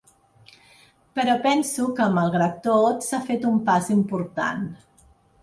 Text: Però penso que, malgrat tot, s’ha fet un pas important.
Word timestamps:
Però 1.19 1.35
penso 1.43 1.85
que, 1.99 2.07
malgrat 2.15 2.57
tot, 2.65 3.07
s’ha 3.09 3.21
fet 3.29 3.47
un 3.53 3.61
pas 3.69 3.93
important. 3.99 4.67